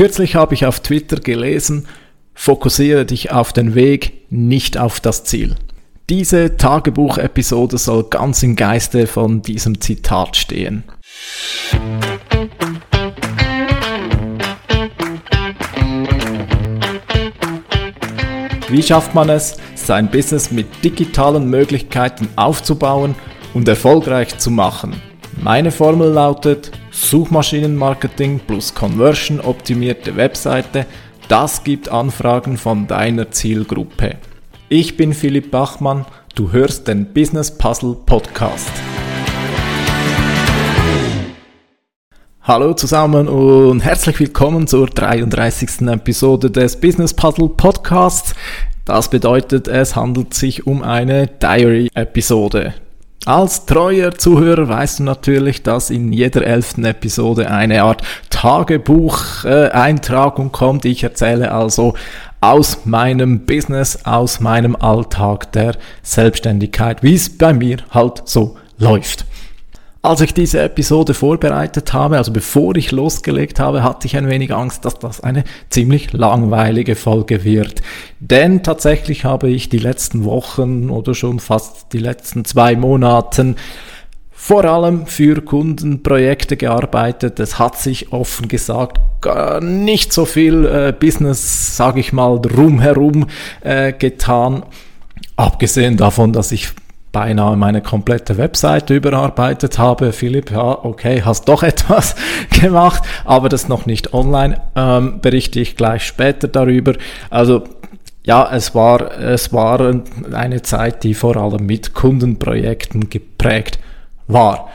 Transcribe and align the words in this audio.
Kürzlich 0.00 0.34
habe 0.34 0.54
ich 0.54 0.64
auf 0.64 0.80
Twitter 0.80 1.16
gelesen, 1.20 1.86
fokussiere 2.32 3.04
dich 3.04 3.32
auf 3.32 3.52
den 3.52 3.74
Weg, 3.74 4.22
nicht 4.30 4.78
auf 4.78 4.98
das 4.98 5.24
Ziel. 5.24 5.56
Diese 6.08 6.56
Tagebuchepisode 6.56 7.76
soll 7.76 8.04
ganz 8.04 8.42
im 8.42 8.56
Geiste 8.56 9.06
von 9.06 9.42
diesem 9.42 9.78
Zitat 9.78 10.38
stehen. 10.38 10.84
Wie 18.70 18.82
schafft 18.82 19.14
man 19.14 19.28
es, 19.28 19.58
sein 19.74 20.10
Business 20.10 20.50
mit 20.50 20.82
digitalen 20.82 21.50
Möglichkeiten 21.50 22.26
aufzubauen 22.36 23.14
und 23.52 23.68
erfolgreich 23.68 24.38
zu 24.38 24.50
machen? 24.50 24.94
Meine 25.42 25.70
Formel 25.70 26.08
lautet 26.08 26.70
Suchmaschinenmarketing 26.90 28.40
plus 28.40 28.74
Conversion 28.74 29.40
optimierte 29.40 30.16
Webseite. 30.16 30.86
Das 31.28 31.62
gibt 31.62 31.88
Anfragen 31.88 32.56
von 32.56 32.86
deiner 32.86 33.30
Zielgruppe. 33.30 34.16
Ich 34.68 34.96
bin 34.96 35.14
Philipp 35.14 35.50
Bachmann, 35.50 36.04
du 36.34 36.52
hörst 36.52 36.88
den 36.88 37.12
Business 37.12 37.56
Puzzle 37.56 37.96
Podcast. 38.06 38.72
Hallo 42.42 42.74
zusammen 42.74 43.28
und 43.28 43.80
herzlich 43.80 44.18
willkommen 44.18 44.66
zur 44.66 44.88
33. 44.88 45.82
Episode 45.82 46.50
des 46.50 46.80
Business 46.80 47.14
Puzzle 47.14 47.48
Podcasts. 47.50 48.34
Das 48.84 49.08
bedeutet, 49.08 49.68
es 49.68 49.94
handelt 49.94 50.34
sich 50.34 50.66
um 50.66 50.82
eine 50.82 51.28
Diary-Episode. 51.28 52.74
Als 53.26 53.66
treuer 53.66 54.16
Zuhörer 54.16 54.68
weißt 54.68 55.00
du 55.00 55.02
natürlich, 55.02 55.62
dass 55.62 55.90
in 55.90 56.10
jeder 56.10 56.42
elften 56.42 56.86
Episode 56.86 57.50
eine 57.50 57.82
Art 57.82 58.00
Tagebuch-Eintragung 58.30 60.52
kommt. 60.52 60.86
Ich 60.86 61.02
erzähle 61.02 61.52
also 61.52 61.92
aus 62.40 62.86
meinem 62.86 63.44
Business, 63.44 64.06
aus 64.06 64.40
meinem 64.40 64.74
Alltag 64.74 65.52
der 65.52 65.76
Selbstständigkeit, 66.02 67.02
wie 67.02 67.14
es 67.14 67.36
bei 67.36 67.52
mir 67.52 67.76
halt 67.90 68.22
so 68.24 68.56
läuft. 68.78 69.26
Als 70.02 70.22
ich 70.22 70.32
diese 70.32 70.62
Episode 70.62 71.12
vorbereitet 71.12 71.92
habe, 71.92 72.16
also 72.16 72.32
bevor 72.32 72.74
ich 72.74 72.90
losgelegt 72.90 73.60
habe, 73.60 73.82
hatte 73.82 74.06
ich 74.06 74.16
ein 74.16 74.30
wenig 74.30 74.54
Angst, 74.54 74.86
dass 74.86 74.98
das 74.98 75.20
eine 75.20 75.44
ziemlich 75.68 76.14
langweilige 76.14 76.96
Folge 76.96 77.44
wird. 77.44 77.82
Denn 78.18 78.62
tatsächlich 78.62 79.26
habe 79.26 79.50
ich 79.50 79.68
die 79.68 79.78
letzten 79.78 80.24
Wochen 80.24 80.88
oder 80.88 81.14
schon 81.14 81.38
fast 81.38 81.92
die 81.92 81.98
letzten 81.98 82.46
zwei 82.46 82.76
Monaten 82.76 83.56
vor 84.30 84.64
allem 84.64 85.06
für 85.06 85.42
Kundenprojekte 85.42 86.56
gearbeitet. 86.56 87.38
Es 87.38 87.58
hat 87.58 87.76
sich 87.76 88.10
offen 88.10 88.48
gesagt 88.48 88.98
gar 89.20 89.60
nicht 89.60 90.14
so 90.14 90.24
viel 90.24 90.64
äh, 90.64 90.94
Business, 90.98 91.76
sage 91.76 92.00
ich 92.00 92.14
mal, 92.14 92.40
drumherum 92.40 93.26
äh, 93.60 93.92
getan. 93.92 94.62
Abgesehen 95.36 95.98
davon, 95.98 96.32
dass 96.32 96.52
ich 96.52 96.70
beinahe 97.12 97.56
meine 97.56 97.82
komplette 97.82 98.38
Webseite 98.38 98.94
überarbeitet 98.94 99.78
habe. 99.78 100.12
Philipp, 100.12 100.50
ja, 100.50 100.84
okay, 100.84 101.22
hast 101.24 101.48
doch 101.48 101.62
etwas 101.64 102.14
gemacht, 102.60 103.02
aber 103.24 103.48
das 103.48 103.68
noch 103.68 103.86
nicht 103.86 104.14
online. 104.14 104.60
Ähm, 104.76 105.20
berichte 105.20 105.60
ich 105.60 105.76
gleich 105.76 106.04
später 106.04 106.48
darüber. 106.48 106.94
Also 107.30 107.64
ja, 108.22 108.48
es 108.52 108.74
war, 108.74 109.18
es 109.18 109.52
war 109.52 109.94
eine 110.32 110.62
Zeit, 110.62 111.04
die 111.04 111.14
vor 111.14 111.36
allem 111.36 111.66
mit 111.66 111.94
Kundenprojekten 111.94 113.08
geprägt 113.08 113.78
war. 114.26 114.68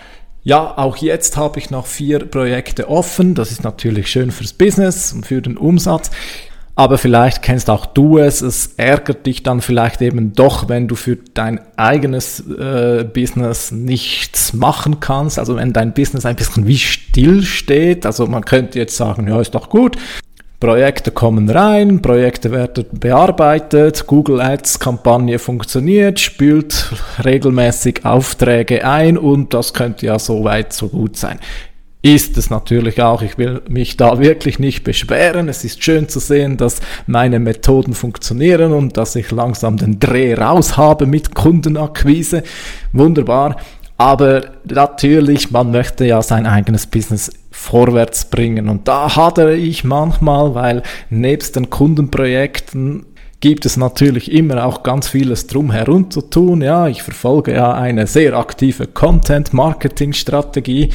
Ja, 0.43 0.77
auch 0.77 0.97
jetzt 0.97 1.37
habe 1.37 1.59
ich 1.59 1.71
noch 1.71 1.87
vier 1.87 2.19
Projekte 2.19 2.89
offen. 2.89 3.33
Das 3.33 3.51
ist 3.51 3.63
natürlich 3.63 4.07
schön 4.07 4.31
fürs 4.31 4.53
Business 4.53 5.13
und 5.13 5.25
für 5.25 5.41
den 5.41 5.57
Umsatz 5.57 6.11
aber 6.75 6.97
vielleicht 6.97 7.41
kennst 7.41 7.69
auch 7.69 7.85
du 7.85 8.17
es, 8.17 8.41
es 8.41 8.73
ärgert 8.75 9.25
dich 9.25 9.43
dann 9.43 9.61
vielleicht 9.61 10.01
eben 10.01 10.33
doch, 10.33 10.67
wenn 10.67 10.89
du 10.89 10.95
für 10.95 11.15
dein 11.15 11.61
eigenes 11.77 12.41
äh, 12.41 13.05
Business 13.05 13.71
nichts 13.71 14.53
machen 14.53 14.99
kannst, 14.99 15.39
also 15.39 15.55
wenn 15.55 15.71
dein 15.71 15.93
Business 15.93 16.25
ein 16.25 16.35
bisschen 16.35 16.67
wie 16.67 16.77
still 16.77 17.43
steht, 17.43 18.05
also 18.05 18.27
man 18.27 18.43
könnte 18.43 18.77
jetzt 18.77 18.97
sagen, 18.97 19.27
ja, 19.27 19.39
ist 19.39 19.55
doch 19.55 19.69
gut, 19.69 19.97
Projekte 20.59 21.11
kommen 21.11 21.49
rein, 21.49 22.01
Projekte 22.01 22.51
werden 22.51 22.85
bearbeitet, 22.91 24.05
Google 24.07 24.41
Ads 24.41 24.79
Kampagne 24.79 25.39
funktioniert, 25.39 26.19
spült 26.19 26.91
regelmäßig 27.23 28.03
Aufträge 28.03 28.85
ein 28.85 29.17
und 29.17 29.53
das 29.53 29.73
könnte 29.73 30.07
ja 30.07 30.19
so 30.19 30.43
weit 30.43 30.73
so 30.73 30.89
gut 30.89 31.15
sein 31.15 31.39
ist 32.05 32.37
es 32.37 32.51
natürlich 32.51 33.01
auch. 33.01 33.23
Ich 33.23 33.39
will 33.39 33.63
mich 33.67 33.97
da 33.97 34.19
wirklich 34.19 34.59
nicht 34.59 34.83
beschweren. 34.83 35.49
Es 35.49 35.63
ist 35.63 35.83
schön 35.83 36.07
zu 36.07 36.19
sehen, 36.19 36.55
dass 36.55 36.79
meine 37.07 37.39
Methoden 37.39 37.95
funktionieren 37.95 38.73
und 38.73 38.95
dass 38.95 39.15
ich 39.15 39.31
langsam 39.31 39.77
den 39.77 39.99
Dreh 39.99 40.35
raus 40.35 40.77
habe 40.77 41.07
mit 41.07 41.33
Kundenakquise. 41.33 42.43
Wunderbar. 42.93 43.55
Aber 43.97 44.43
natürlich, 44.65 45.49
man 45.49 45.71
möchte 45.71 46.05
ja 46.05 46.21
sein 46.21 46.45
eigenes 46.45 46.85
Business 46.85 47.31
vorwärts 47.49 48.25
bringen. 48.25 48.69
Und 48.69 48.87
da 48.87 49.15
hadere 49.15 49.55
ich 49.55 49.83
manchmal, 49.83 50.53
weil 50.53 50.83
nebst 51.09 51.55
den 51.55 51.71
Kundenprojekten 51.71 53.07
gibt 53.39 53.65
es 53.65 53.77
natürlich 53.77 54.31
immer 54.31 54.63
auch 54.63 54.83
ganz 54.83 55.07
vieles 55.07 55.47
drumherum 55.47 56.11
zu 56.11 56.21
tun. 56.21 56.61
Ja, 56.61 56.87
ich 56.87 57.01
verfolge 57.01 57.55
ja 57.55 57.73
eine 57.73 58.05
sehr 58.05 58.35
aktive 58.35 58.85
Content-Marketing-Strategie 58.85 60.91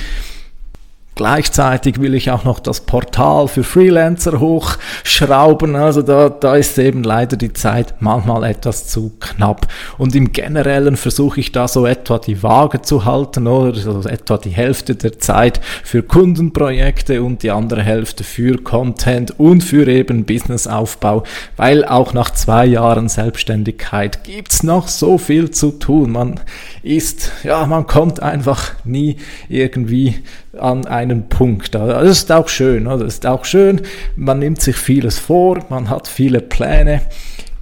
Gleichzeitig 1.21 2.01
will 2.01 2.15
ich 2.15 2.31
auch 2.31 2.45
noch 2.45 2.61
das 2.61 2.81
Portal 2.81 3.47
für 3.47 3.63
Freelancer 3.63 4.41
hochschrauben. 4.41 5.77
Also 5.77 6.01
da, 6.01 6.31
da 6.31 6.57
ist 6.57 6.79
eben 6.79 7.03
leider 7.03 7.37
die 7.37 7.53
Zeit 7.53 7.93
manchmal 8.01 8.43
etwas 8.45 8.87
zu 8.87 9.13
knapp. 9.21 9.67
Und 9.99 10.15
im 10.15 10.33
Generellen 10.33 10.97
versuche 10.97 11.41
ich 11.41 11.53
da 11.53 11.69
so 11.69 11.85
etwa 11.85 12.19
die 12.19 12.43
Waage 12.43 12.81
zu 12.81 13.05
halten 13.05 13.49
oder 13.49 13.75
so 13.75 14.01
etwa 14.09 14.39
die 14.39 14.49
Hälfte 14.49 14.95
der 14.95 15.19
Zeit 15.19 15.61
für 15.85 16.03
Kundenprojekte 16.03 17.23
und 17.23 17.43
die 17.43 17.51
andere 17.51 17.83
Hälfte 17.83 18.25
für 18.25 18.57
Content 18.57 19.39
und 19.39 19.63
für 19.63 19.87
eben 19.89 20.25
Businessaufbau, 20.25 21.25
weil 21.59 21.85
auch 21.85 22.15
nach 22.15 22.31
zwei 22.31 22.65
Jahren 22.65 23.11
Selbstständigkeit 23.11 24.25
gibt's 24.25 24.63
noch 24.63 24.89
so 24.89 25.19
viel 25.19 25.51
zu 25.51 25.73
tun. 25.73 26.13
Man 26.13 26.41
ist, 26.83 27.31
ja, 27.43 27.67
man 27.67 27.87
kommt 27.87 28.23
einfach 28.23 28.73
nie 28.87 29.17
irgendwie 29.51 30.15
an 30.59 30.87
einen 31.11 31.29
Punkt. 31.29 31.75
Das 31.75 32.09
ist 32.09 32.33
auch 32.33 32.49
schön, 32.49 32.85
das 32.85 33.03
ist 33.03 33.27
auch 33.27 33.45
schön. 33.45 33.83
Man 34.17 34.39
nimmt 34.39 34.61
sich 34.61 34.77
vieles 34.77 35.19
vor, 35.19 35.65
man 35.69 35.91
hat 35.91 36.09
viele 36.09 36.41
Pläne. 36.41 37.03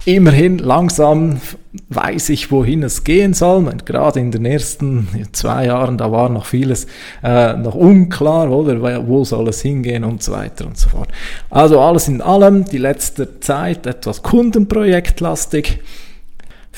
Immerhin 0.05 0.57
langsam 0.57 1.41
weiß 1.89 2.29
ich, 2.29 2.51
wohin 2.51 2.83
es 2.83 3.03
gehen 3.03 3.33
soll. 3.33 3.67
Und 3.67 3.85
gerade 3.85 4.19
in 4.19 4.31
den 4.31 4.45
ersten 4.45 5.07
zwei 5.33 5.65
Jahren, 5.65 5.97
da 5.97 6.11
war 6.11 6.29
noch 6.29 6.45
vieles 6.45 6.87
äh, 7.21 7.53
noch 7.53 7.75
unklar, 7.75 8.49
oder 8.49 9.07
wo 9.07 9.23
soll 9.23 9.49
es 9.49 9.61
hingehen 9.61 10.03
und 10.03 10.23
so 10.23 10.31
weiter 10.31 10.65
und 10.65 10.77
so 10.77 10.89
fort. 10.89 11.09
Also 11.49 11.79
alles 11.79 12.07
in 12.07 12.21
allem, 12.21 12.65
die 12.65 12.77
letzte 12.77 13.39
Zeit 13.39 13.85
etwas 13.85 14.23
kundenprojektlastig. 14.23 15.79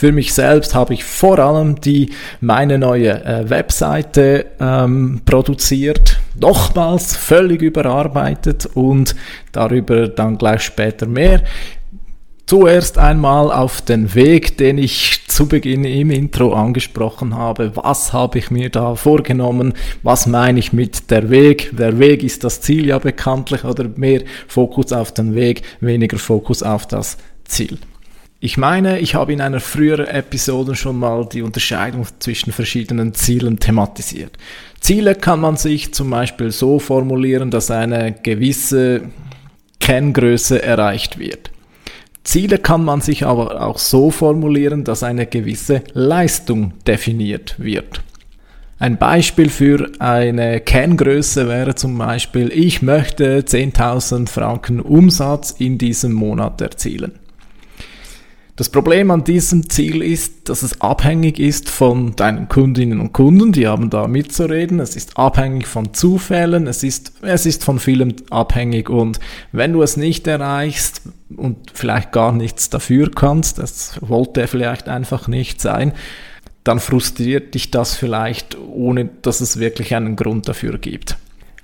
Für 0.02 0.12
mich 0.12 0.34
selbst 0.34 0.74
habe 0.74 0.96
ich 0.96 1.04
vor 1.04 1.38
allem 1.38 1.80
die 1.80 2.10
meine 2.40 2.80
neue 2.80 3.24
äh, 3.24 3.48
Webseite 3.48 4.48
ähm, 4.60 5.22
produziert, 5.26 6.18
nochmals 6.40 7.16
völlig 7.16 7.62
überarbeitet 7.62 8.68
und 8.74 9.16
darüber 9.52 10.08
dann 10.08 10.40
gleich 10.40 10.64
später 10.64 11.06
mehr. 11.06 11.44
Zuerst 12.48 12.98
einmal 12.98 13.52
auf 13.52 13.84
den 13.84 14.16
Weg, 14.16 14.58
den 14.58 14.80
ich 14.80 15.22
zu 15.28 15.48
Beginn 15.48 15.84
im 15.84 16.10
Intro 16.10 16.52
angesprochen 16.54 17.36
habe. 17.36 17.76
Was 17.76 18.12
habe 18.12 18.40
ich 18.40 18.50
mir 18.50 18.72
da 18.72 18.96
vorgenommen? 18.96 19.76
Was 20.02 20.26
meine 20.26 20.58
ich 20.58 20.74
mit 20.74 21.12
der 21.12 21.30
Weg? 21.30 21.78
Der 21.78 22.00
Weg 22.00 22.24
ist 22.24 22.44
das 22.44 22.60
Ziel 22.60 22.88
ja 22.88 22.98
bekanntlich 22.98 23.66
oder 23.66 23.88
mehr 23.98 24.24
Fokus 24.48 24.94
auf 24.94 25.14
den 25.14 25.36
Weg, 25.36 25.62
weniger 25.80 26.18
Fokus 26.18 26.64
auf 26.64 26.88
das 26.88 27.20
Ziel. 27.44 27.78
Ich 28.44 28.58
meine, 28.58 28.98
ich 28.98 29.14
habe 29.14 29.34
in 29.34 29.40
einer 29.40 29.60
früheren 29.60 30.08
Episode 30.08 30.74
schon 30.74 30.98
mal 30.98 31.30
die 31.32 31.44
Unterscheidung 31.44 32.08
zwischen 32.18 32.52
verschiedenen 32.52 33.14
Zielen 33.14 33.60
thematisiert. 33.60 34.36
Ziele 34.80 35.14
kann 35.14 35.40
man 35.40 35.58
sich 35.58 35.94
zum 35.94 36.10
Beispiel 36.10 36.50
so 36.50 36.80
formulieren, 36.80 37.52
dass 37.52 37.70
eine 37.70 38.14
gewisse 38.14 39.04
Kenngröße 39.80 40.60
erreicht 40.60 41.20
wird. 41.20 41.52
Ziele 42.24 42.58
kann 42.58 42.84
man 42.84 43.02
sich 43.02 43.28
aber 43.28 43.62
auch 43.62 43.78
so 43.78 44.10
formulieren, 44.10 44.86
dass 44.86 45.04
eine 45.04 45.28
gewisse 45.28 45.84
Leistung 45.94 46.74
definiert 46.88 47.54
wird. 47.60 48.02
Ein 48.80 48.98
Beispiel 48.98 49.50
für 49.50 49.92
eine 50.00 50.62
Kenngröße 50.62 51.48
wäre 51.48 51.76
zum 51.76 51.96
Beispiel, 52.00 52.52
ich 52.52 52.82
möchte 52.82 53.42
10.000 53.42 54.28
Franken 54.28 54.80
Umsatz 54.80 55.52
in 55.52 55.78
diesem 55.78 56.14
Monat 56.14 56.60
erzielen. 56.60 57.21
Das 58.58 58.70
Problem 58.70 59.12
an 59.12 59.24
diesem 59.24 59.70
Ziel 59.70 60.02
ist, 60.02 60.50
dass 60.50 60.62
es 60.62 60.82
abhängig 60.82 61.40
ist 61.40 61.70
von 61.70 62.16
deinen 62.16 62.50
Kundinnen 62.50 63.00
und 63.00 63.14
Kunden, 63.14 63.54
die 63.54 63.68
haben 63.68 63.90
da 63.90 64.08
mitzureden. 64.08 64.80
Es 64.80 64.96
ist 64.96 65.18
abhängig 65.18 65.68
von 65.68 65.94
Zufällen, 65.94 66.68
es 66.68 66.84
ist, 66.84 67.14
es 67.22 67.46
ist 67.46 67.64
von 67.64 67.80
vielem 67.80 68.14
abhängig 68.30 68.90
und 68.90 69.20
wenn 69.54 69.72
du 69.74 69.82
es 69.82 69.96
nicht 69.96 70.28
erreichst 70.28 71.02
und 71.36 71.58
vielleicht 71.74 72.12
gar 72.12 72.34
nichts 72.34 72.70
dafür 72.70 73.10
kannst, 73.10 73.58
das 73.58 73.98
wollte 74.02 74.48
vielleicht 74.48 74.90
einfach 74.90 75.28
nicht 75.28 75.62
sein, 75.62 75.94
dann 76.64 76.80
frustriert 76.80 77.56
dich 77.56 77.72
das 77.72 77.96
vielleicht, 77.96 78.58
ohne 78.60 79.10
dass 79.22 79.42
es 79.42 79.60
wirklich 79.60 79.96
einen 79.96 80.16
Grund 80.16 80.48
dafür 80.48 80.78
gibt. 80.78 81.18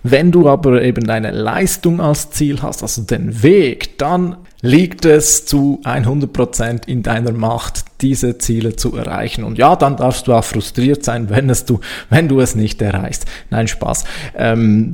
Wenn 0.03 0.31
du 0.31 0.47
aber 0.47 0.81
eben 0.81 1.05
deine 1.05 1.31
Leistung 1.31 1.99
als 1.99 2.31
Ziel 2.31 2.61
hast, 2.61 2.81
also 2.81 3.01
den 3.01 3.43
Weg, 3.43 3.97
dann 3.97 4.37
liegt 4.61 5.05
es 5.05 5.45
zu 5.45 5.81
100% 5.83 6.87
in 6.87 7.03
deiner 7.03 7.31
Macht, 7.31 7.85
diese 8.01 8.37
Ziele 8.37 8.75
zu 8.75 8.95
erreichen. 8.95 9.43
Und 9.43 9.57
ja, 9.57 9.75
dann 9.75 9.97
darfst 9.97 10.27
du 10.27 10.33
auch 10.33 10.43
frustriert 10.43 11.03
sein, 11.03 11.29
wenn, 11.29 11.49
es 11.49 11.65
du, 11.65 11.79
wenn 12.09 12.27
du 12.27 12.39
es 12.39 12.55
nicht 12.55 12.81
erreichst. 12.81 13.25
Nein, 13.49 13.67
Spaß. 13.67 14.03
Ähm, 14.35 14.91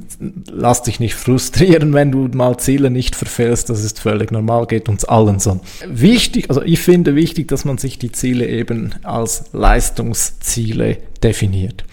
lass 0.52 0.84
dich 0.84 1.00
nicht 1.00 1.16
frustrieren, 1.16 1.94
wenn 1.94 2.12
du 2.12 2.30
mal 2.34 2.58
Ziele 2.58 2.90
nicht 2.90 3.16
verfehlst. 3.16 3.70
Das 3.70 3.84
ist 3.84 4.00
völlig 4.00 4.32
normal, 4.32 4.68
geht 4.68 4.90
uns 4.90 5.06
allen 5.06 5.40
so. 5.40 5.62
Wichtig, 5.88 6.50
also 6.50 6.62
ich 6.62 6.80
finde 6.80 7.16
wichtig, 7.16 7.48
dass 7.48 7.66
man 7.66 7.78
sich 7.78 8.00
die 8.00 8.12
Ziele 8.12 8.48
eben 8.48 8.96
als 9.04 9.46
Leistungsziele 9.54 10.98
definiert. 11.22 11.84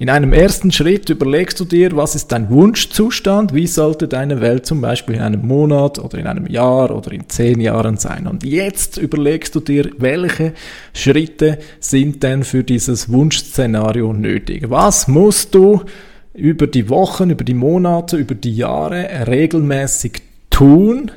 In 0.00 0.08
einem 0.08 0.32
ersten 0.32 0.72
Schritt 0.72 1.10
überlegst 1.10 1.60
du 1.60 1.66
dir, 1.66 1.94
was 1.94 2.14
ist 2.14 2.32
dein 2.32 2.48
Wunschzustand, 2.48 3.52
wie 3.52 3.66
sollte 3.66 4.08
deine 4.08 4.40
Welt 4.40 4.64
zum 4.64 4.80
Beispiel 4.80 5.16
in 5.16 5.20
einem 5.20 5.46
Monat 5.46 5.98
oder 5.98 6.16
in 6.16 6.26
einem 6.26 6.46
Jahr 6.46 6.90
oder 6.96 7.12
in 7.12 7.28
zehn 7.28 7.60
Jahren 7.60 7.98
sein. 7.98 8.26
Und 8.26 8.42
jetzt 8.42 8.96
überlegst 8.96 9.54
du 9.54 9.60
dir, 9.60 9.90
welche 9.98 10.54
Schritte 10.94 11.58
sind 11.80 12.22
denn 12.22 12.44
für 12.44 12.64
dieses 12.64 13.12
Wunschszenario 13.12 14.14
nötig. 14.14 14.70
Was 14.70 15.06
musst 15.06 15.54
du 15.54 15.82
über 16.32 16.66
die 16.66 16.88
Wochen, 16.88 17.28
über 17.28 17.44
die 17.44 17.52
Monate, 17.52 18.16
über 18.16 18.34
die 18.34 18.56
Jahre 18.56 19.06
regelmäßig 19.26 20.22
tun, 20.48 21.10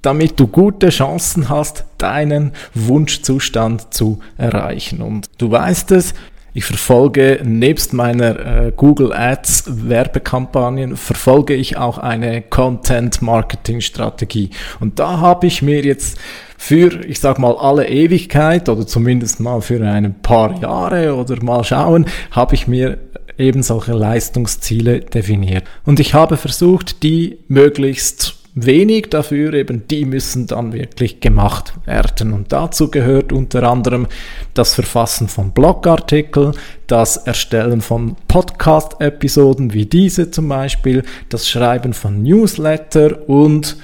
damit 0.00 0.40
du 0.40 0.46
gute 0.46 0.88
Chancen 0.88 1.50
hast, 1.50 1.84
deinen 1.98 2.52
Wunschzustand 2.72 3.92
zu 3.92 4.20
erreichen. 4.38 5.02
Und 5.02 5.28
du 5.36 5.50
weißt 5.50 5.90
es, 5.90 6.14
ich 6.54 6.64
verfolge 6.64 7.40
nebst 7.44 7.92
meiner 7.92 8.66
äh, 8.66 8.72
Google 8.74 9.12
Ads 9.12 9.64
Werbekampagnen 9.88 10.96
verfolge 10.96 11.54
ich 11.54 11.76
auch 11.76 11.98
eine 11.98 12.42
Content 12.42 13.20
Marketing 13.20 13.80
Strategie 13.80 14.50
und 14.80 14.98
da 14.98 15.18
habe 15.18 15.46
ich 15.46 15.60
mir 15.60 15.84
jetzt 15.84 16.18
für, 16.56 17.04
ich 17.04 17.20
sag 17.20 17.38
mal, 17.38 17.56
alle 17.56 17.88
Ewigkeit 17.88 18.68
oder 18.70 18.86
zumindest 18.86 19.40
mal 19.40 19.60
für 19.60 19.84
ein 19.86 20.22
paar 20.22 20.58
Jahre 20.62 21.14
oder 21.14 21.42
mal 21.42 21.62
schauen, 21.62 22.06
habe 22.30 22.54
ich 22.54 22.66
mir 22.66 22.98
eben 23.36 23.62
solche 23.62 23.92
Leistungsziele 23.92 25.00
definiert. 25.00 25.64
Und 25.84 26.00
ich 26.00 26.14
habe 26.14 26.36
versucht, 26.36 27.02
die 27.02 27.38
möglichst 27.48 28.36
wenig 28.54 29.10
dafür, 29.10 29.52
eben 29.54 29.86
die 29.88 30.04
müssen 30.04 30.46
dann 30.46 30.72
wirklich 30.72 31.20
gemacht 31.20 31.74
werden. 31.86 32.32
Und 32.32 32.52
dazu 32.52 32.90
gehört 32.90 33.32
unter 33.32 33.64
anderem 33.64 34.06
das 34.54 34.74
Verfassen 34.74 35.28
von 35.28 35.50
Blogartikeln, 35.50 36.54
das 36.86 37.16
Erstellen 37.16 37.80
von 37.80 38.16
Podcast-Episoden 38.28 39.72
wie 39.72 39.86
diese 39.86 40.30
zum 40.30 40.48
Beispiel, 40.48 41.02
das 41.28 41.48
Schreiben 41.48 41.92
von 41.92 42.22
Newsletter 42.22 43.28
und 43.28 43.76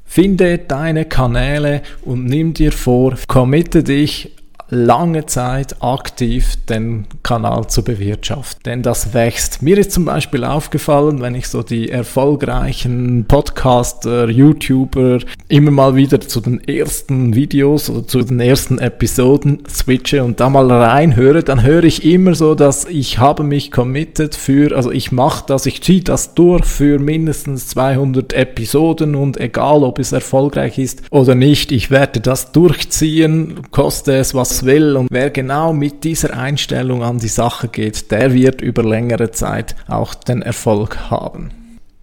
Finde 0.06 0.58
deine 0.58 1.04
Kanäle 1.04 1.82
und 2.02 2.24
nimm 2.24 2.54
dir 2.54 2.72
vor, 2.72 3.16
committe 3.26 3.82
dich 3.82 4.32
lange 4.68 5.26
Zeit 5.26 5.76
aktiv 5.80 6.56
den 6.68 7.06
Kanal 7.22 7.68
zu 7.68 7.84
bewirtschaften. 7.84 8.62
Denn 8.64 8.82
das 8.82 9.14
wächst. 9.14 9.62
Mir 9.62 9.78
ist 9.78 9.92
zum 9.92 10.04
Beispiel 10.04 10.44
aufgefallen, 10.44 11.20
wenn 11.20 11.34
ich 11.34 11.48
so 11.48 11.62
die 11.62 11.90
erfolgreichen 11.90 13.26
Podcaster, 13.28 14.28
YouTuber 14.28 15.18
immer 15.48 15.70
mal 15.70 15.94
wieder 15.94 16.20
zu 16.20 16.40
den 16.40 16.66
ersten 16.66 17.34
Videos 17.34 17.88
oder 17.90 18.06
zu 18.06 18.22
den 18.22 18.40
ersten 18.40 18.78
Episoden 18.78 19.62
switche 19.68 20.24
und 20.24 20.40
da 20.40 20.48
mal 20.48 20.70
reinhöre, 20.70 21.44
dann 21.44 21.62
höre 21.62 21.84
ich 21.84 22.04
immer 22.04 22.34
so, 22.34 22.54
dass 22.54 22.86
ich 22.86 23.18
habe 23.18 23.44
mich 23.44 23.70
committed 23.70 24.34
für, 24.34 24.74
also 24.76 24.90
ich 24.90 25.12
mache 25.12 25.44
das, 25.46 25.66
ich 25.66 25.82
ziehe 25.82 26.02
das 26.02 26.34
durch 26.34 26.64
für 26.64 26.98
mindestens 26.98 27.68
200 27.68 28.32
Episoden 28.32 29.14
und 29.14 29.38
egal 29.38 29.84
ob 29.84 29.98
es 29.98 30.12
erfolgreich 30.12 30.78
ist 30.78 31.02
oder 31.10 31.34
nicht, 31.34 31.70
ich 31.70 31.90
werde 31.90 32.20
das 32.20 32.52
durchziehen, 32.52 33.60
koste 33.70 34.16
es 34.16 34.34
was 34.34 34.55
will. 34.64 34.96
Und 34.96 35.08
wer 35.10 35.30
genau 35.30 35.72
mit 35.72 36.04
dieser 36.04 36.36
Einstellung 36.36 37.02
an 37.02 37.18
die 37.18 37.28
Sache 37.28 37.68
geht, 37.68 38.10
der 38.10 38.32
wird 38.32 38.60
über 38.60 38.82
längere 38.82 39.30
Zeit 39.30 39.76
auch 39.88 40.14
den 40.14 40.42
Erfolg 40.42 41.10
haben. 41.10 41.50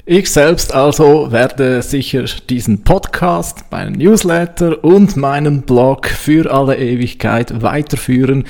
Ich 0.05 0.31
selbst 0.31 0.74
also 0.74 1.31
werde 1.31 1.81
sicher 1.81 2.25
diesen 2.50 2.83
Podcast, 2.83 3.63
meinen 3.72 3.93
Newsletter 3.93 4.83
und 4.83 5.15
meinen 5.15 5.62
Blog 5.62 6.07
für 6.07 6.51
alle 6.51 6.77
Ewigkeit 6.77 7.62
weiterführen, 7.62 8.43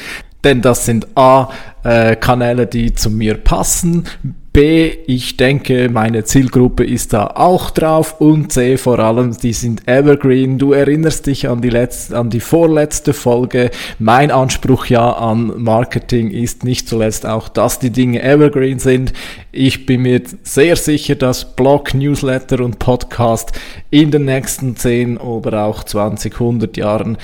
denn 0.44 0.62
das 0.62 0.86
sind 0.86 1.08
A, 1.16 1.50
äh, 1.84 2.16
Kanäle, 2.16 2.66
die 2.66 2.96
zu 2.96 3.12
mir 3.12 3.36
passen, 3.36 4.06
B, 4.54 4.92
ich 5.08 5.36
denke, 5.36 5.90
meine 5.90 6.26
Zielgruppe 6.26 6.86
ist 6.86 7.12
da 7.12 7.26
auch 7.26 7.72
drauf 7.72 8.22
und 8.22 8.52
C, 8.52 8.78
vor 8.78 9.00
allem, 9.00 9.36
die 9.36 9.52
sind 9.52 9.88
evergreen. 9.88 10.60
Du 10.60 10.74
erinnerst 10.74 11.26
dich 11.26 11.50
an 11.50 11.62
die 11.62 11.72
letzte, 11.72 12.20
an 12.20 12.30
die 12.30 12.40
vorletzte 12.40 13.14
Folge. 13.14 13.72
Mein 13.98 14.30
Anspruch 14.30 14.86
ja 14.86 15.12
an 15.12 15.54
Marketing 15.58 16.30
ist 16.30 16.64
nicht 16.64 16.88
zuletzt 16.88 17.26
auch, 17.26 17.50
dass 17.50 17.80
die 17.80 17.90
Dinge 17.90 18.22
evergreen 18.22 18.78
sind. 18.78 19.12
Ich 19.52 19.88
bin 19.88 20.04
mir 20.04 20.22
sehr 20.44 20.76
sicher, 20.76 21.16
dass 21.16 21.56
Blog, 21.56 21.96
Newsletter 21.96 22.64
und 22.64 22.78
Podcast 22.78 23.54
in 23.90 24.12
den 24.12 24.26
nächsten 24.26 24.76
10 24.76 25.18
oder 25.18 25.64
auch 25.66 25.84
20, 25.84 26.32
100 26.32 26.78
Jahren 26.78 27.18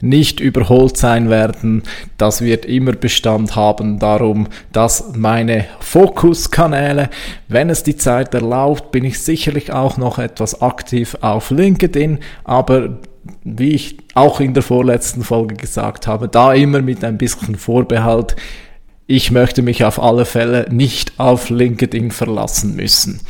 nicht 0.00 0.40
überholt 0.40 0.96
sein 0.96 1.30
werden. 1.30 1.82
Das 2.18 2.40
wird 2.40 2.66
immer 2.66 2.92
Bestand 2.92 3.56
haben. 3.56 3.98
Darum, 3.98 4.48
dass 4.72 5.12
meine 5.16 5.66
Fokuskanäle, 5.80 7.10
wenn 7.48 7.70
es 7.70 7.82
die 7.82 7.96
Zeit 7.96 8.34
erlaubt, 8.34 8.90
bin 8.90 9.04
ich 9.04 9.20
sicherlich 9.20 9.72
auch 9.72 9.96
noch 9.96 10.18
etwas 10.18 10.60
aktiv 10.60 11.16
auf 11.20 11.50
LinkedIn, 11.50 12.18
aber 12.44 12.98
wie 13.42 13.70
ich 13.70 13.98
auch 14.14 14.40
in 14.40 14.54
der 14.54 14.62
vorletzten 14.62 15.22
Folge 15.22 15.54
gesagt 15.54 16.06
habe, 16.06 16.28
da 16.28 16.52
immer 16.52 16.82
mit 16.82 17.02
ein 17.04 17.18
bisschen 17.18 17.56
Vorbehalt. 17.56 18.36
Ich 19.06 19.30
möchte 19.30 19.62
mich 19.62 19.84
auf 19.84 20.02
alle 20.02 20.24
Fälle 20.24 20.66
nicht 20.70 21.12
auf 21.18 21.50
LinkedIn 21.50 22.10
verlassen 22.10 22.76
müssen. 22.76 23.20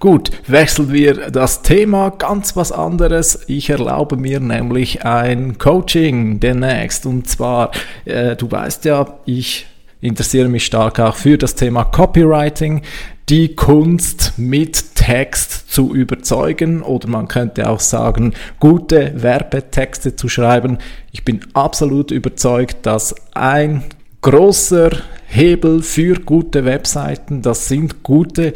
Gut, 0.00 0.30
wechseln 0.46 0.92
wir 0.92 1.28
das 1.32 1.62
Thema 1.62 2.10
ganz 2.10 2.54
was 2.54 2.70
anderes. 2.70 3.40
Ich 3.48 3.68
erlaube 3.68 4.16
mir 4.16 4.38
nämlich 4.38 5.04
ein 5.04 5.58
Coaching 5.58 6.38
demnächst. 6.38 7.04
Und 7.04 7.26
zwar, 7.26 7.72
äh, 8.04 8.36
du 8.36 8.48
weißt 8.48 8.84
ja, 8.84 9.18
ich 9.24 9.66
interessiere 10.00 10.48
mich 10.48 10.66
stark 10.66 11.00
auch 11.00 11.16
für 11.16 11.36
das 11.36 11.56
Thema 11.56 11.82
Copywriting, 11.82 12.82
die 13.28 13.56
Kunst 13.56 14.34
mit 14.36 14.94
Text 14.94 15.72
zu 15.72 15.92
überzeugen 15.92 16.82
oder 16.82 17.08
man 17.08 17.26
könnte 17.26 17.68
auch 17.68 17.80
sagen, 17.80 18.34
gute 18.60 19.20
Werbetexte 19.20 20.14
zu 20.14 20.28
schreiben. 20.28 20.78
Ich 21.10 21.24
bin 21.24 21.40
absolut 21.54 22.12
überzeugt, 22.12 22.86
dass 22.86 23.16
ein 23.34 23.82
großer 24.20 24.90
Hebel 25.26 25.82
für 25.82 26.14
gute 26.20 26.64
Webseiten, 26.64 27.42
das 27.42 27.66
sind 27.66 28.04
gute 28.04 28.54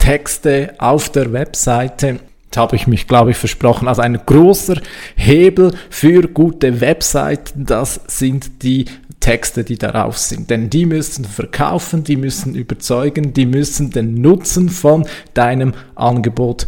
Texte 0.00 0.74
auf 0.78 1.10
der 1.10 1.32
Webseite. 1.32 2.18
Jetzt 2.46 2.56
habe 2.56 2.74
ich 2.74 2.88
mich, 2.88 3.06
glaube 3.06 3.30
ich, 3.30 3.36
versprochen. 3.36 3.86
Also 3.86 4.02
ein 4.02 4.18
großer 4.26 4.80
Hebel 5.14 5.72
für 5.88 6.22
gute 6.22 6.80
Webseiten, 6.80 7.64
das 7.64 8.00
sind 8.08 8.64
die 8.64 8.86
Texte, 9.20 9.62
die 9.62 9.78
darauf 9.78 10.18
sind. 10.18 10.50
Denn 10.50 10.68
die 10.68 10.86
müssen 10.86 11.24
verkaufen, 11.24 12.02
die 12.02 12.16
müssen 12.16 12.56
überzeugen, 12.56 13.34
die 13.34 13.46
müssen 13.46 13.90
den 13.90 14.14
Nutzen 14.14 14.68
von 14.68 15.06
deinem 15.34 15.74
Angebot 15.94 16.66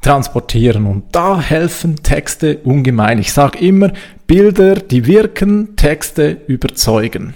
transportieren. 0.00 0.86
Und 0.86 1.04
da 1.12 1.40
helfen 1.40 1.96
Texte 1.96 2.58
ungemein. 2.58 3.18
Ich 3.18 3.32
sage 3.32 3.58
immer, 3.58 3.92
Bilder, 4.26 4.76
die 4.76 5.06
wirken, 5.06 5.74
Texte 5.74 6.36
überzeugen. 6.46 7.34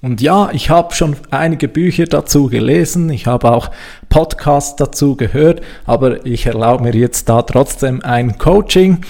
Und 0.00 0.20
ja, 0.20 0.50
ich 0.52 0.70
habe 0.70 0.94
schon 0.94 1.16
einige 1.30 1.66
Bücher 1.66 2.04
dazu 2.04 2.46
gelesen, 2.46 3.10
ich 3.10 3.26
habe 3.26 3.50
auch 3.50 3.72
Podcasts 4.08 4.76
dazu 4.76 5.16
gehört, 5.16 5.60
aber 5.86 6.24
ich 6.24 6.46
erlaube 6.46 6.84
mir 6.84 6.94
jetzt 6.94 7.28
da 7.28 7.42
trotzdem 7.42 8.00
ein 8.04 8.38
Coaching. 8.38 9.00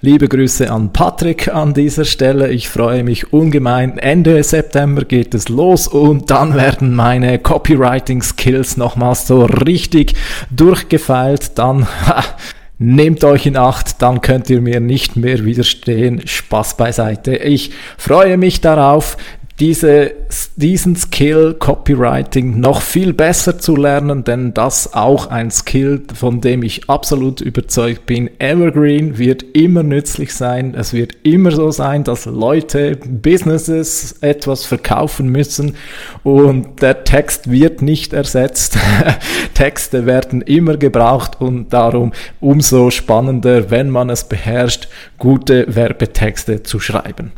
Liebe 0.00 0.28
Grüße 0.28 0.72
an 0.72 0.94
Patrick 0.94 1.54
an 1.54 1.74
dieser 1.74 2.06
Stelle. 2.06 2.48
Ich 2.48 2.70
freue 2.70 3.04
mich 3.04 3.34
ungemein. 3.34 3.98
Ende 3.98 4.42
September 4.42 5.04
geht 5.04 5.34
es 5.34 5.50
los 5.50 5.86
und 5.86 6.30
dann 6.30 6.54
werden 6.54 6.96
meine 6.96 7.38
Copywriting 7.38 8.22
Skills 8.22 8.78
nochmals 8.78 9.26
so 9.26 9.44
richtig 9.44 10.14
durchgefeilt. 10.50 11.58
Dann 11.58 11.86
Nehmt 12.82 13.24
euch 13.24 13.44
in 13.44 13.58
Acht, 13.58 14.00
dann 14.00 14.22
könnt 14.22 14.48
ihr 14.48 14.62
mir 14.62 14.80
nicht 14.80 15.14
mehr 15.14 15.44
widerstehen. 15.44 16.26
Spaß 16.26 16.78
beiseite. 16.78 17.36
Ich 17.36 17.72
freue 17.98 18.38
mich 18.38 18.62
darauf 18.62 19.18
diese, 19.60 20.12
diesen 20.56 20.96
Skill 20.96 21.54
Copywriting 21.58 22.58
noch 22.58 22.80
viel 22.80 23.12
besser 23.12 23.58
zu 23.58 23.76
lernen, 23.76 24.24
denn 24.24 24.54
das 24.54 24.94
auch 24.94 25.26
ein 25.26 25.50
Skill, 25.50 26.02
von 26.14 26.40
dem 26.40 26.62
ich 26.62 26.88
absolut 26.88 27.42
überzeugt 27.42 28.06
bin. 28.06 28.30
Evergreen 28.38 29.18
wird 29.18 29.42
immer 29.52 29.82
nützlich 29.82 30.32
sein. 30.32 30.74
Es 30.74 30.94
wird 30.94 31.12
immer 31.24 31.50
so 31.50 31.70
sein, 31.70 32.04
dass 32.04 32.24
Leute, 32.24 32.96
Businesses 32.96 34.12
etwas 34.22 34.64
verkaufen 34.64 35.28
müssen 35.28 35.76
und 36.22 36.80
der 36.80 37.04
Text 37.04 37.50
wird 37.50 37.82
nicht 37.82 38.14
ersetzt. 38.14 38.78
Texte 39.54 40.06
werden 40.06 40.40
immer 40.40 40.78
gebraucht 40.78 41.38
und 41.38 41.70
darum 41.70 42.12
umso 42.40 42.90
spannender, 42.90 43.70
wenn 43.70 43.90
man 43.90 44.08
es 44.08 44.24
beherrscht, 44.24 44.88
gute 45.18 45.74
Werbetexte 45.74 46.62
zu 46.62 46.80
schreiben. 46.80 47.32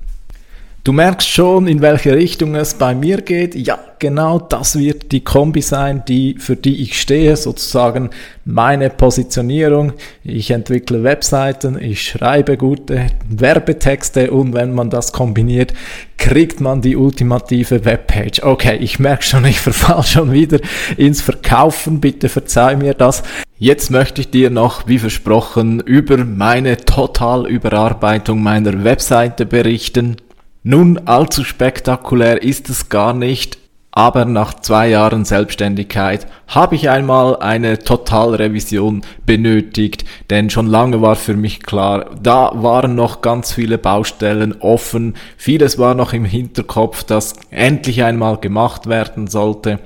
Du 0.85 0.91
merkst 0.91 1.29
schon, 1.29 1.69
in 1.69 1.81
welche 1.81 2.13
Richtung 2.13 2.57
es 2.57 2.75
bei 2.75 2.93
mir 2.93 3.23
geht. 3.23 3.55
Ja, 3.55 3.79
genau 4.01 4.41
das 4.41 4.77
wird 4.77 5.13
die 5.13 5.23
Kombi 5.23 5.63
sein, 5.63 6.03
die, 6.09 6.35
für 6.41 6.57
die 6.57 6.83
ich 6.83 7.01
stehe, 7.01 7.37
sozusagen 7.37 8.11
meine 8.45 8.91
Positionierung. 8.91 9.93
Ich 10.25 10.51
entwickle 10.51 11.05
Webseiten, 11.05 11.81
ich 11.81 12.03
schreibe 12.03 12.57
gute 12.57 13.07
Werbetexte 13.29 14.33
und 14.33 14.55
wenn 14.55 14.75
man 14.75 14.91
das 14.91 15.13
kombiniert, 15.13 15.73
kriegt 16.19 16.61
man 16.61 16.83
die 16.83 16.97
ultimative 16.97 17.85
Webpage. 17.85 18.43
Okay, 18.43 18.77
ich 18.79 18.99
merke 18.99 19.23
schon, 19.23 19.45
ich 19.45 19.61
verfall 19.61 20.03
schon 20.03 20.33
wieder 20.33 20.59
ins 20.97 21.23
Verkaufen. 21.23 22.01
Bitte 22.01 22.29
verzeih 22.29 22.75
mir 22.75 22.95
das. 22.95 23.23
Jetzt 23.57 23.93
möchte 23.93 24.21
ich 24.21 24.31
dir 24.31 24.51
noch, 24.51 24.89
wie 24.89 24.99
versprochen, 24.99 25.79
über 25.79 26.25
meine 26.25 26.77
Totalüberarbeitung 26.77 28.43
meiner 28.43 28.83
Webseite 28.83 29.47
berichten. 29.47 30.17
Nun, 30.65 31.01
allzu 31.07 31.43
spektakulär 31.43 32.41
ist 32.43 32.71
es 32.71 32.89
gar 32.89 33.15
nicht, 33.15 33.59
aber 33.91 34.25
nach 34.25 34.55
zwei 34.55 34.89
Jahren 34.89 35.25
Selbstständigkeit 35.25 36.29
habe 36.47 36.77
ich 36.77 36.89
einmal 36.89 37.37
eine 37.41 37.81
Totalrevision 37.81 39.03
benötigt, 39.27 40.05
denn 40.31 40.51
schon 40.51 40.69
lange 40.69 41.03
war 41.03 41.17
für 41.17 41.35
mich 41.35 41.65
klar, 41.65 42.11
da 42.23 42.53
waren 42.55 42.95
noch 42.95 43.23
ganz 43.23 43.53
viele 43.53 43.77
Baustellen 43.77 44.55
offen, 44.61 45.15
vieles 45.37 45.81
war 45.81 45.97
noch 45.97 46.13
im 46.13 46.25
Hinterkopf, 46.25 47.03
das 47.03 47.35
endlich 47.51 48.05
einmal 48.05 48.37
gemacht 48.37 48.87
werden 48.87 49.27
sollte. 49.27 49.81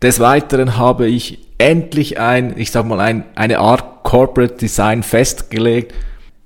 Des 0.00 0.20
Weiteren 0.20 0.78
habe 0.78 1.06
ich 1.06 1.38
endlich 1.58 2.18
ein, 2.18 2.54
ich 2.56 2.70
sag 2.70 2.86
mal, 2.86 3.00
ein, 3.00 3.24
eine 3.34 3.58
Art 3.58 4.04
Corporate 4.04 4.54
Design 4.54 5.02
festgelegt, 5.02 5.92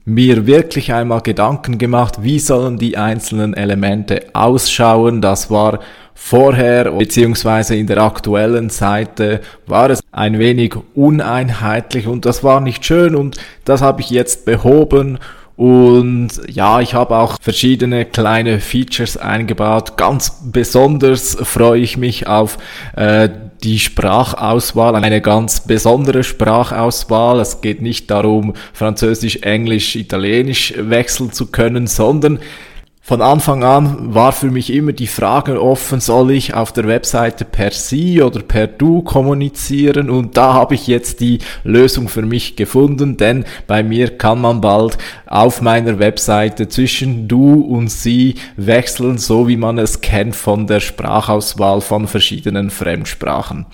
mir 0.04 0.46
wirklich 0.46 0.92
einmal 0.92 1.20
Gedanken 1.20 1.78
gemacht, 1.78 2.22
wie 2.22 2.38
sollen 2.38 2.78
die 2.78 2.96
einzelnen 2.96 3.54
Elemente 3.54 4.26
ausschauen. 4.32 5.20
Das 5.20 5.50
war 5.50 5.80
vorher 6.14 6.90
beziehungsweise 6.92 7.76
in 7.76 7.86
der 7.86 7.98
aktuellen 7.98 8.70
Seite 8.70 9.40
war 9.66 9.90
es 9.90 10.00
ein 10.12 10.38
wenig 10.38 10.74
uneinheitlich 10.94 12.06
und 12.06 12.24
das 12.24 12.44
war 12.44 12.60
nicht 12.60 12.84
schön 12.84 13.14
und 13.14 13.36
das 13.64 13.82
habe 13.82 14.00
ich 14.02 14.10
jetzt 14.10 14.44
behoben 14.44 15.18
und 15.56 16.30
ja, 16.48 16.80
ich 16.80 16.94
habe 16.94 17.16
auch 17.16 17.36
verschiedene 17.40 18.04
kleine 18.04 18.58
Features 18.58 19.16
eingebaut. 19.16 19.96
Ganz 19.96 20.42
besonders 20.44 21.36
freue 21.40 21.80
ich 21.80 21.96
mich 21.96 22.26
auf 22.26 22.58
äh, 22.96 23.28
die 23.62 23.78
Sprachauswahl, 23.78 24.96
eine 24.96 25.20
ganz 25.20 25.60
besondere 25.66 26.24
Sprachauswahl. 26.24 27.40
Es 27.40 27.60
geht 27.60 27.80
nicht 27.80 28.10
darum, 28.10 28.54
Französisch, 28.72 29.36
Englisch, 29.36 29.96
Italienisch 29.96 30.74
wechseln 30.76 31.32
zu 31.32 31.46
können, 31.46 31.86
sondern 31.86 32.40
von 33.04 33.20
Anfang 33.20 33.64
an 33.64 34.14
war 34.14 34.30
für 34.30 34.52
mich 34.52 34.72
immer 34.72 34.92
die 34.92 35.08
Frage 35.08 35.60
offen, 35.60 35.98
soll 35.98 36.30
ich 36.30 36.54
auf 36.54 36.72
der 36.72 36.86
Webseite 36.86 37.44
per 37.44 37.72
Sie 37.72 38.22
oder 38.22 38.42
per 38.42 38.68
Du 38.68 39.02
kommunizieren? 39.02 40.08
Und 40.08 40.36
da 40.36 40.54
habe 40.54 40.76
ich 40.76 40.86
jetzt 40.86 41.18
die 41.18 41.40
Lösung 41.64 42.08
für 42.08 42.22
mich 42.22 42.54
gefunden, 42.54 43.16
denn 43.16 43.44
bei 43.66 43.82
mir 43.82 44.16
kann 44.16 44.40
man 44.40 44.60
bald 44.60 44.98
auf 45.26 45.60
meiner 45.60 45.98
Webseite 45.98 46.68
zwischen 46.68 47.26
Du 47.26 47.62
und 47.62 47.90
Sie 47.90 48.36
wechseln, 48.56 49.18
so 49.18 49.48
wie 49.48 49.56
man 49.56 49.78
es 49.78 50.00
kennt 50.00 50.36
von 50.36 50.68
der 50.68 50.78
Sprachauswahl 50.78 51.80
von 51.80 52.06
verschiedenen 52.06 52.70
Fremdsprachen. 52.70 53.66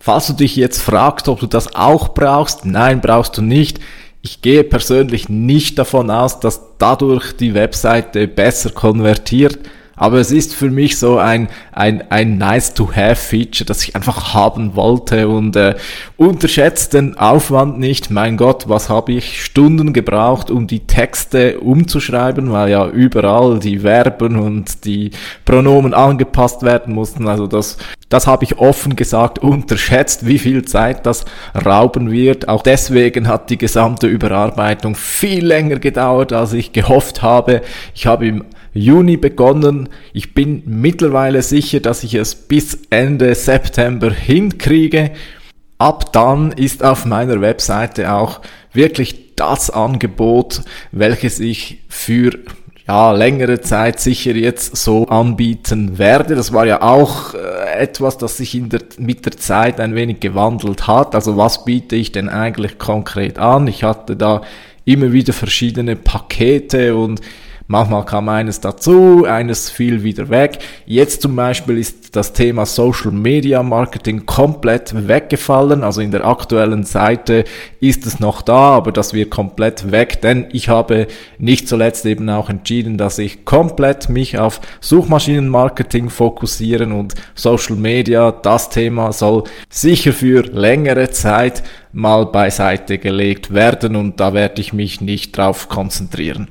Falls 0.00 0.26
du 0.26 0.34
dich 0.34 0.54
jetzt 0.54 0.82
fragst, 0.82 1.28
ob 1.28 1.40
du 1.40 1.46
das 1.46 1.74
auch 1.74 2.10
brauchst, 2.10 2.66
nein, 2.66 3.00
brauchst 3.00 3.38
du 3.38 3.42
nicht. 3.42 3.80
Ich 4.26 4.42
gehe 4.42 4.64
persönlich 4.64 5.28
nicht 5.28 5.78
davon 5.78 6.10
aus, 6.10 6.40
dass 6.40 6.60
dadurch 6.78 7.36
die 7.36 7.54
Webseite 7.54 8.26
besser 8.26 8.70
konvertiert, 8.70 9.60
aber 9.96 10.18
es 10.18 10.30
ist 10.30 10.54
für 10.54 10.70
mich 10.70 10.98
so 10.98 11.18
ein, 11.18 11.48
ein, 11.72 12.04
ein 12.10 12.36
nice-to-have-Feature, 12.36 13.64
das 13.64 13.82
ich 13.82 13.96
einfach 13.96 14.34
haben 14.34 14.76
wollte 14.76 15.28
und 15.28 15.56
äh, 15.56 15.74
unterschätzt 16.18 16.92
den 16.92 17.16
Aufwand 17.16 17.78
nicht. 17.78 18.10
Mein 18.10 18.36
Gott, 18.36 18.68
was 18.68 18.90
habe 18.90 19.12
ich 19.12 19.42
Stunden 19.42 19.94
gebraucht, 19.94 20.50
um 20.50 20.66
die 20.66 20.86
Texte 20.86 21.60
umzuschreiben, 21.60 22.52
weil 22.52 22.70
ja 22.70 22.86
überall 22.86 23.58
die 23.58 23.80
Verben 23.80 24.36
und 24.36 24.84
die 24.84 25.12
Pronomen 25.46 25.94
angepasst 25.94 26.62
werden 26.62 26.94
mussten. 26.94 27.26
Also 27.26 27.46
das, 27.46 27.78
das 28.10 28.26
habe 28.26 28.44
ich 28.44 28.58
offen 28.58 28.96
gesagt 28.96 29.38
unterschätzt, 29.38 30.26
wie 30.26 30.38
viel 30.38 30.64
Zeit 30.66 31.06
das 31.06 31.24
rauben 31.64 32.10
wird. 32.10 32.48
Auch 32.48 32.62
deswegen 32.62 33.28
hat 33.28 33.48
die 33.48 33.58
gesamte 33.58 34.06
Überarbeitung 34.06 34.94
viel 34.94 35.46
länger 35.46 35.78
gedauert, 35.78 36.34
als 36.34 36.52
ich 36.52 36.72
gehofft 36.72 37.22
habe. 37.22 37.62
Ich 37.94 38.06
habe 38.06 38.26
im 38.26 38.44
Juni 38.76 39.16
begonnen. 39.16 39.88
Ich 40.12 40.34
bin 40.34 40.62
mittlerweile 40.66 41.42
sicher, 41.42 41.80
dass 41.80 42.04
ich 42.04 42.14
es 42.14 42.34
bis 42.34 42.78
Ende 42.90 43.34
September 43.34 44.12
hinkriege. 44.12 45.12
Ab 45.78 46.12
dann 46.12 46.52
ist 46.52 46.84
auf 46.84 47.04
meiner 47.04 47.40
Webseite 47.40 48.12
auch 48.12 48.40
wirklich 48.72 49.36
das 49.36 49.70
Angebot, 49.70 50.62
welches 50.92 51.40
ich 51.40 51.82
für 51.88 52.32
ja, 52.86 53.12
längere 53.12 53.60
Zeit 53.60 53.98
sicher 53.98 54.32
jetzt 54.32 54.76
so 54.76 55.06
anbieten 55.08 55.98
werde. 55.98 56.36
Das 56.36 56.52
war 56.52 56.66
ja 56.66 56.82
auch 56.82 57.34
äh, 57.34 57.78
etwas, 57.78 58.16
das 58.16 58.36
sich 58.36 58.54
in 58.54 58.68
der, 58.68 58.82
mit 58.98 59.24
der 59.26 59.36
Zeit 59.36 59.80
ein 59.80 59.94
wenig 59.94 60.20
gewandelt 60.20 60.86
hat. 60.86 61.14
Also 61.14 61.36
was 61.36 61.64
biete 61.64 61.96
ich 61.96 62.12
denn 62.12 62.28
eigentlich 62.28 62.78
konkret 62.78 63.38
an? 63.38 63.66
Ich 63.66 63.82
hatte 63.82 64.14
da 64.14 64.42
immer 64.84 65.12
wieder 65.12 65.32
verschiedene 65.32 65.96
Pakete 65.96 66.94
und 66.94 67.20
Manchmal 67.68 68.04
kam 68.04 68.28
eines 68.28 68.60
dazu, 68.60 69.24
eines 69.24 69.70
fiel 69.70 70.04
wieder 70.04 70.28
weg. 70.28 70.58
Jetzt 70.86 71.22
zum 71.22 71.34
Beispiel 71.34 71.78
ist 71.78 72.14
das 72.14 72.32
Thema 72.32 72.64
Social 72.64 73.10
Media 73.10 73.60
Marketing 73.64 74.24
komplett 74.24 75.08
weggefallen. 75.08 75.82
Also 75.82 76.00
in 76.00 76.12
der 76.12 76.24
aktuellen 76.24 76.84
Seite 76.84 77.44
ist 77.80 78.06
es 78.06 78.20
noch 78.20 78.42
da, 78.42 78.76
aber 78.76 78.92
das 78.92 79.14
wird 79.14 79.30
komplett 79.30 79.90
weg, 79.90 80.22
denn 80.22 80.46
ich 80.52 80.68
habe 80.68 81.08
nicht 81.38 81.68
zuletzt 81.68 82.06
eben 82.06 82.30
auch 82.30 82.48
entschieden, 82.50 82.98
dass 82.98 83.18
ich 83.18 83.44
komplett 83.44 84.08
mich 84.08 84.38
auf 84.38 84.60
Suchmaschinenmarketing 84.80 86.08
fokussieren 86.08 86.92
und 86.92 87.14
Social 87.34 87.74
Media, 87.74 88.30
das 88.30 88.70
Thema 88.70 89.12
soll 89.12 89.42
sicher 89.68 90.12
für 90.12 90.42
längere 90.42 91.10
Zeit 91.10 91.64
mal 91.92 92.26
beiseite 92.26 92.98
gelegt 92.98 93.52
werden 93.52 93.96
und 93.96 94.20
da 94.20 94.34
werde 94.34 94.60
ich 94.60 94.72
mich 94.72 95.00
nicht 95.00 95.36
drauf 95.36 95.68
konzentrieren. 95.68 96.48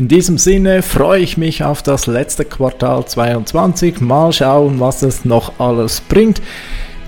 In 0.00 0.08
diesem 0.08 0.38
Sinne 0.38 0.80
freue 0.80 1.20
ich 1.20 1.36
mich 1.36 1.62
auf 1.62 1.82
das 1.82 2.06
letzte 2.06 2.46
Quartal 2.46 3.04
22. 3.04 4.00
Mal 4.00 4.32
schauen, 4.32 4.80
was 4.80 5.02
es 5.02 5.26
noch 5.26 5.60
alles 5.60 6.00
bringt. 6.00 6.40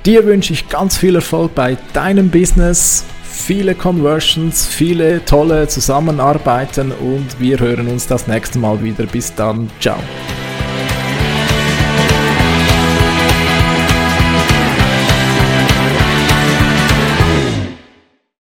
Dir 0.04 0.26
wünsche 0.26 0.52
ich 0.52 0.68
ganz 0.68 0.98
viel 0.98 1.14
Erfolg 1.14 1.54
bei 1.54 1.78
deinem 1.94 2.28
Business, 2.28 3.06
viele 3.24 3.74
Conversions, 3.74 4.66
viele 4.66 5.24
tolle 5.24 5.68
Zusammenarbeiten 5.68 6.92
und 6.92 7.40
wir 7.40 7.58
hören 7.60 7.88
uns 7.88 8.08
das 8.08 8.26
nächste 8.26 8.58
Mal 8.58 8.82
wieder. 8.82 9.06
Bis 9.06 9.34
dann, 9.34 9.70
ciao. 9.80 9.96